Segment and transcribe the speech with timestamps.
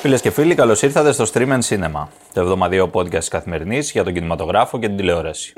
[0.00, 4.04] Φίλες και φίλοι, καλώς ήρθατε στο Stream and Cinema, το εβδομαδιαίο podcast τη καθημερινής για
[4.04, 5.52] τον κινηματογράφο και την τηλεόραση.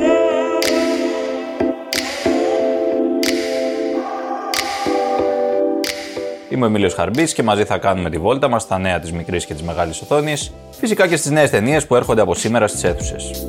[6.49, 9.47] Είμαι ο Εμίλιος Χαρμπής και μαζί θα κάνουμε τη βόλτα μας στα νέα της μικρής
[9.47, 13.47] και της μεγάλης οθόνης, φυσικά και στις νέες ταινίες που έρχονται από σήμερα στις αίθουσες.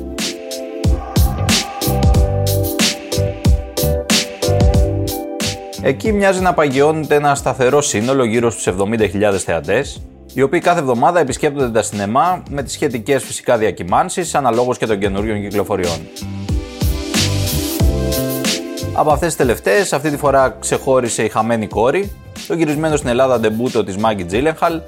[5.82, 10.02] Εκεί μοιάζει να παγιώνεται ένα σταθερό σύνολο γύρω στους 70.000 θεατές,
[10.34, 14.98] οι οποίοι κάθε εβδομάδα επισκέπτονται τα σινεμά με τις σχετικές φυσικά διακυμάνσεις αναλόγως και των
[14.98, 16.08] καινούριων κυκλοφοριών.
[18.94, 22.12] Από αυτές τις τελευταίες, αυτή τη φορά ξεχώρισε η χαμένη κόρη,
[22.46, 24.80] το γυρισμένο στην Ελλάδα ντεμπούτο της Μάγκη Τζίλενχαλ,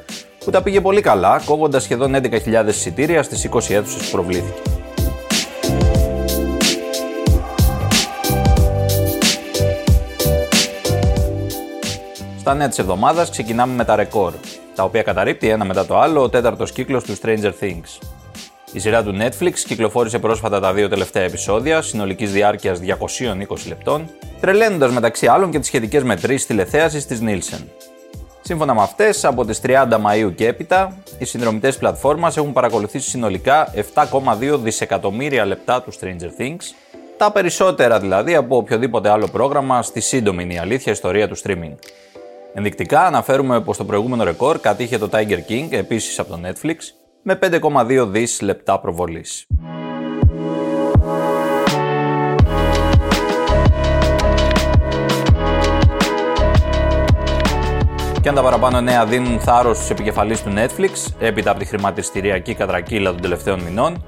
[0.44, 4.60] που τα πήγε πολύ καλά, κόβοντας σχεδόν 11.000 εισιτήρια στις 20 αίθουσες που προβλήθηκε.
[12.38, 14.32] Στα νέα της εβδομάδας ξεκινάμε με τα ρεκόρ,
[14.74, 17.98] τα οποία καταρρύπτει ένα μετά το άλλο ο τέταρτος κύκλος του Stranger Things.
[18.72, 24.92] Η σειρά του Netflix κυκλοφόρησε πρόσφατα τα δύο τελευταία επεισόδια, συνολικής διάρκειας 220 λεπτών, τρελαίνοντας
[24.92, 27.64] μεταξύ άλλων και τις σχετικές μετρήσεις τηλεθέασης της Nielsen.
[28.40, 33.72] Σύμφωνα με αυτές, από τις 30 Μαου και έπειτα, οι συνδρομητές πλατφόρμας έχουν παρακολουθήσει συνολικά
[33.94, 36.74] 7,2 δισεκατομμύρια λεπτά του Stranger Things,
[37.16, 41.74] τα περισσότερα δηλαδή από οποιοδήποτε άλλο πρόγραμμα στη σύντομη η αλήθεια ιστορία του streaming.
[42.56, 46.76] Ενδεικτικά αναφέρουμε πως το προηγούμενο ρεκόρ κατήχε το Tiger King επίσης από το Netflix
[47.22, 49.46] με 5,2 δις λεπτά προβολής.
[58.20, 62.54] Και αν τα παραπάνω νέα δίνουν θάρρος στους επικεφαλείς του Netflix, έπειτα από τη χρηματιστηριακή
[62.54, 64.04] κατρακύλα των τελευταίων μηνών,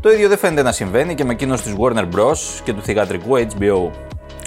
[0.00, 2.60] το ίδιο δεν φαίνεται να συμβαίνει και με εκείνο της Warner Bros.
[2.64, 3.90] και του θηγατρικού HBO.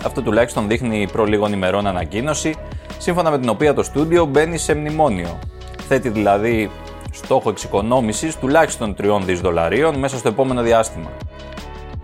[0.05, 2.55] Αυτό τουλάχιστον δείχνει προ λίγων ημερών ανακοίνωση
[3.03, 5.39] σύμφωνα με την οποία το στούντιο μπαίνει σε μνημόνιο.
[5.87, 6.69] Θέτει δηλαδή
[7.11, 11.09] στόχο εξοικονόμησης τουλάχιστον 3 δις δολαρίων μέσα στο επόμενο διάστημα.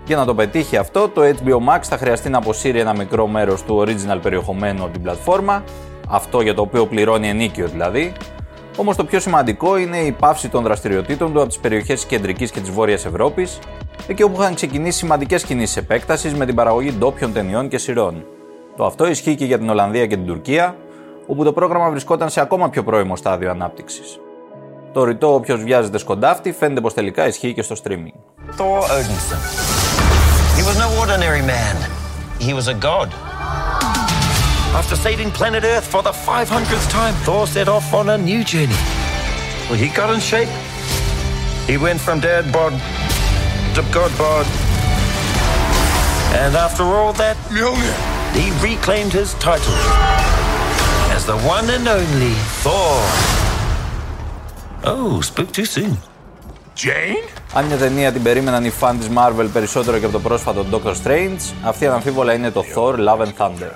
[0.06, 3.63] Για να το πετύχει αυτό, το HBO Max θα χρειαστεί να αποσύρει ένα μικρό μέρος
[3.63, 5.63] του original περιεχομένου από την πλατφόρμα,
[6.09, 8.13] αυτό για το οποίο πληρώνει ενίκιο δηλαδή,
[8.78, 12.52] Όμως το πιο σημαντικό είναι η πάυση των δραστηριοτήτων του από τις περιοχές της κεντρικής
[12.52, 13.59] και της βόρειας Ευρώπης,
[14.07, 18.25] εκεί όπου είχαν ξεκινήσει σημαντικές κινήσεις επέκτασης με την παραγωγή ντόπιων ταινιών και σειρών.
[18.75, 20.75] Το αυτό ισχύει και για την Ολλανδία και την Τουρκία,
[21.29, 24.01] όπου το πρόγραμμα βρισκόταν σε ακόμα πιο πρώιμο στάδιο ανάπτυξη.
[24.94, 28.19] Το ρητό όποιο βιάζεται σκοντάφτη φαίνεται πω τελικά ισχύει και στο streaming.
[28.57, 29.41] Thor Odinson.
[30.57, 31.75] He was no ordinary man.
[32.47, 33.09] He was a god.
[34.79, 38.81] After saving planet Earth for the 500th time, Thor set off on a new journey.
[39.67, 40.53] Well, he got in shape.
[41.72, 42.73] He went from dad bod
[43.75, 44.46] to god bod.
[46.41, 47.38] And after all that,
[48.38, 50.38] he reclaimed his title as
[51.29, 52.97] the one and only Thor.
[54.94, 55.94] Oh, spoke too soon.
[56.75, 57.23] Jane?
[57.53, 60.94] Αν μια ταινία την περίμεναν οι φαν της Marvel περισσότερο και από το πρόσφατο Doctor
[61.03, 63.72] Strange, αυτή αναμφίβολα είναι το Thor Love and Thunder.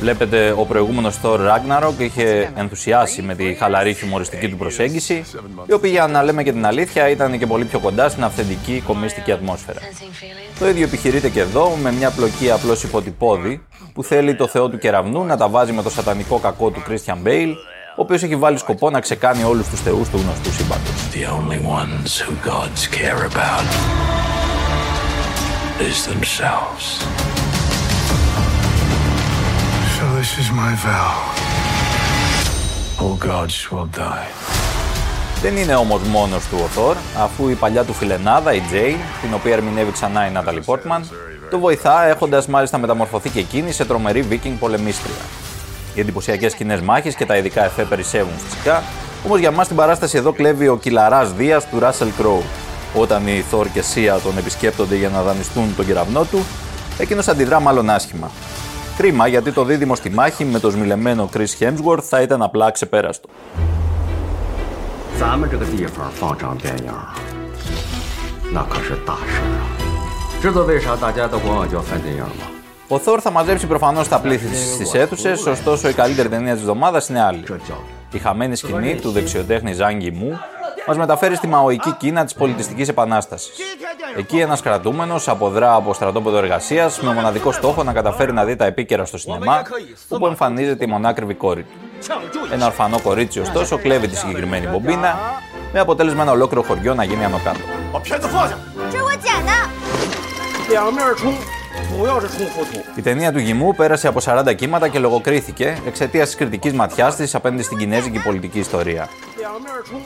[0.00, 5.24] Βλέπετε, ο προηγούμενος Thor Ragnarok είχε ενθουσιάσει με τη χαλαρή χιουμοριστική του προσέγγιση,
[5.66, 8.82] η οποία για να λέμε και την αλήθεια ήταν και πολύ πιο κοντά στην αυθεντική
[8.86, 9.80] κομίστικη ατμόσφαιρα.
[10.58, 13.62] Το ίδιο επιχειρείται και εδώ με μια πλοκή απλώς υποτυπώδη
[13.92, 17.26] που θέλει το θεό του κεραυνού να τα βάζει με το σατανικό κακό του Christian
[17.26, 17.54] Bale,
[17.96, 20.92] ο οποίος έχει βάλει σκοπό να ξεκάνει όλους τους θεούς του γνωστού σύμπαντος.
[30.36, 31.12] This is my vow.
[33.02, 34.28] All gods will die.
[35.42, 39.34] Δεν είναι όμως μόνος του ο Θόρ, αφού η παλιά του φιλενάδα, η Jane, την
[39.34, 41.08] οποία ερμηνεύει ξανά η Νάταλι Πόρτμαν,
[41.50, 45.14] το βοηθά έχοντας μάλιστα μεταμορφωθεί και εκείνη σε τρομερή βίκινγκ πολεμίστρια.
[45.94, 48.82] Οι εντυπωσιακές κοινέ μάχε και τα ειδικά εφέ περισσεύουν φυσικά,
[49.26, 52.42] όμως για μας την παράσταση εδώ κλέβει ο κυλαράς Δίας του Ράσελ Κρόου.
[52.94, 56.44] Όταν οι Θόρ και Σία τον επισκέπτονται για να δανειστούν τον κεραυνό του,
[56.98, 58.30] εκείνος αντιδρά μάλλον άσχημα.
[58.96, 63.28] Κρίμα γιατί το δίδυμο στη μάχη με το σμιλεμένο Chris Hemsworth θα ήταν απλά ξεπέραστο.
[72.88, 77.08] Ο Thor θα μαζέψει προφανώς τα πλήθη στις αίθουσες, ωστόσο η καλύτερη ταινία της εβδομάδας
[77.08, 77.44] είναι άλλη.
[78.12, 80.38] Η χαμένη σκηνή του δεξιοτέχνη Ζάγκη Μου
[80.86, 83.54] μας μεταφέρει στη μαοική Κίνα της πολιτιστικής επανάστασης.
[84.16, 88.64] Εκεί ένας κρατούμενος αποδρά από στρατόπεδο εργασίας με μοναδικό στόχο να καταφέρει να δει τα
[88.64, 89.62] επίκαιρα στο σινεμά,
[90.08, 91.68] όπου εμφανίζεται η μονάκριβη κόρη του.
[92.52, 95.18] Ένα ορφανό κορίτσι, ωστόσο, κλέβει τη συγκεκριμένη μπομπίνα,
[95.72, 97.58] με αποτέλεσμα ένα ολόκληρο χωριό να γίνει άνω κάτω.
[102.96, 107.34] Η ταινία του Γημού πέρασε από 40 κύματα και λογοκρίθηκε εξαιτίας της κριτικής ματιάς της
[107.34, 109.08] απέναντι στην κινέζικη πολιτική ιστορία.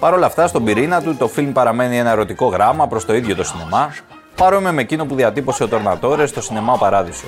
[0.01, 3.35] Παρ' όλα αυτά, στον πυρήνα του, το φιλμ παραμένει ένα ερωτικό γράμμα προς το ίδιο
[3.35, 3.95] το σινεμά,
[4.37, 7.27] παρόμοιο με εκείνο που διατύπωσε ο Τορνατόρες στο σινεμά Παράδεισο.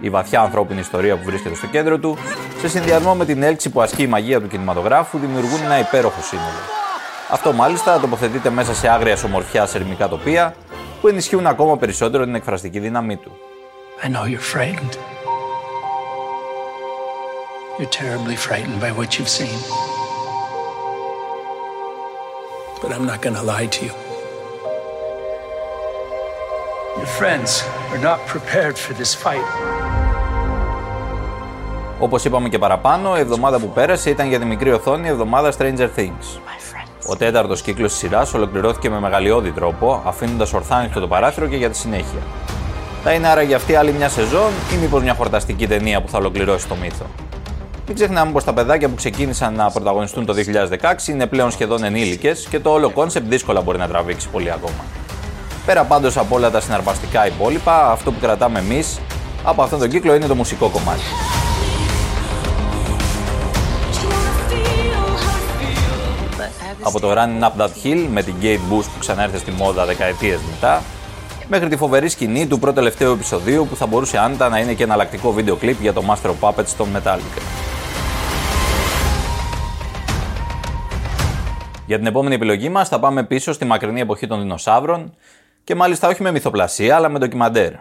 [0.00, 2.16] Η βαθιά ανθρώπινη ιστορία που βρίσκεται στο κέντρο του,
[2.60, 6.60] σε συνδυασμό με την έλξη που ασκεί η μαγεία του κινηματογράφου, δημιουργούν ένα υπέροχο σύνολο.
[7.30, 10.54] Αυτό μάλιστα τοποθετείται μέσα σε άγρια ομορφιά ερμικά τοπία,
[11.00, 13.30] που ενισχύουν ακόμα περισσότερο την εκφραστική δύναμή του.
[14.02, 14.96] I know you're frightened.
[17.78, 19.95] You're terribly frightened by what you've seen.
[22.86, 23.94] But I'm not gonna lie to you.
[26.98, 27.50] Your friends
[27.92, 29.46] are not prepared for this fight.
[31.98, 35.52] Όπως είπαμε και παραπάνω, η εβδομάδα που πέρασε ήταν για τη μικρή οθόνη η εβδομάδα
[35.58, 36.40] Stranger Things.
[37.06, 41.56] Ο τέταρτος κύκλος της σειράς ολοκληρώθηκε με μεγαλειώδη τρόπο, αφήνοντας ορθά ανοιχτό το παράθυρο και
[41.56, 42.20] για τη συνέχεια.
[43.02, 46.18] Θα είναι άρα για αυτή άλλη μια σεζόν ή μήπως μια χορταστική ταινία που θα
[46.18, 47.04] ολοκληρώσει το μύθο;
[47.88, 50.34] Μην ξεχνάμε πως τα παιδάκια που ξεκίνησαν να πρωταγωνιστούν το
[51.04, 54.84] 2016 είναι πλέον σχεδόν ενήλικες και το όλο κόνσεπτ δύσκολα μπορεί να τραβήξει πολύ ακόμα.
[55.66, 58.98] Πέρα πάντως από όλα τα συναρπαστικά υπόλοιπα, αυτό που κρατάμε εμείς
[59.44, 61.00] από αυτόν τον κύκλο είναι το μουσικό κομμάτι.
[66.82, 70.40] Από το Running Up That Hill με την Kate Bush που ξανά στη μόδα δεκαετίες
[70.50, 70.82] μετά,
[71.48, 74.82] μέχρι τη φοβερή σκηνή του πρώτου τελευταίου επεισοδίου που θα μπορούσε άνετα να είναι και
[74.82, 77.65] εναλλακτικό βίντεο κλιπ για το Master of Puppets των Metallica.
[81.86, 85.14] Για την επόμενη επιλογή μας θα πάμε πίσω στη μακρινή εποχή των δεινοσαύρων
[85.64, 87.72] και μάλιστα όχι με μυθοπλασία αλλά με ντοκιμαντέρ.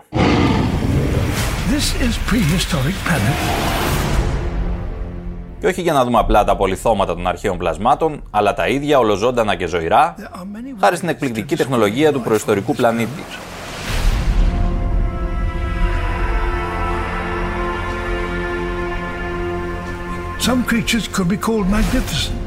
[1.71, 3.19] This is prehistoric
[5.59, 9.55] Και όχι για να δούμε απλά τα πολυθώματα των αρχαίων πλασμάτων, αλλά τα ίδια ολοζώντανα
[9.55, 10.15] και ζωηρά,
[10.79, 13.23] χάρη στην εκπληκτική τεχνολογία του προϊστορικού πλανήτη.
[20.47, 22.44] Some creatures could be called magnificent.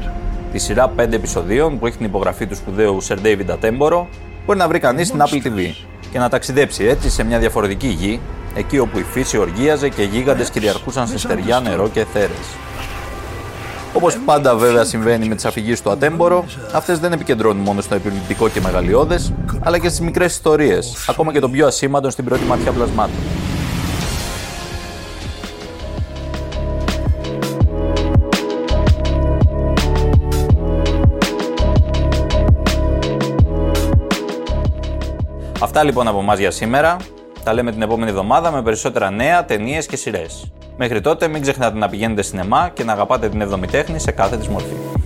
[0.51, 4.05] Τη σειρά 5 επεισοδίων που έχει την υπογραφή του σπουδαίου Sir David Attenborough
[4.45, 5.73] μπορεί να βρει κανείς στην Apple TV
[6.11, 8.19] και να ταξιδέψει έτσι σε μια διαφορετική γη,
[8.55, 12.47] εκεί όπου η φύση οργίαζε και γίγαντες κυριαρχούσαν σε στεριά, νερό και θέρες.
[13.93, 18.49] Όπως πάντα βέβαια συμβαίνει με τις αφηγήσεις του Ατέμπορο, αυτές δεν επικεντρώνουν μόνο στο επιβλητικό
[18.49, 22.71] και μεγαλειώδες, αλλά και στις μικρές ιστορίες, ακόμα και το πιο ασήμαντο στην πρώτη ματιά
[22.71, 23.19] πλασμάτων.
[35.69, 36.97] Αυτά λοιπόν από εμάς για σήμερα.
[37.43, 40.51] Τα λέμε την επόμενη εβδομάδα με περισσότερα νέα, ταινίες και σειρές.
[40.77, 44.47] Μέχρι τότε μην ξεχνάτε να πηγαίνετε σινεμά και να αγαπάτε την εβδομητέχνη σε κάθε της
[44.47, 44.98] μορφή.